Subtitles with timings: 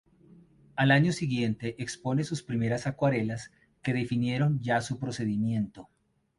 [0.75, 3.51] Al año siguiente expone sus primeras acuarelas
[3.83, 5.89] que definieron ya su procedimiento.